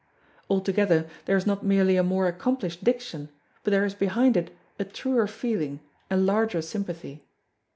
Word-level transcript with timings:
Altogether 0.49 1.07
there 1.25 1.37
is 1.37 1.45
not 1.45 1.63
merely 1.63 1.95
a 1.95 2.01
more 2.01 2.25
accomplished 2.25 2.83
diction 2.83 3.29
but 3.63 3.69
there 3.69 3.85
is 3.85 3.93
behind 3.93 4.35
it 4.35 4.49
a 4.79 4.83
truer 4.83 5.27
feeling 5.27 5.79
and 6.09 6.25
larger 6.25 6.63
sympathy. 6.63 7.23